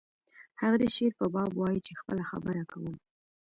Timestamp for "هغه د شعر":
0.61-1.11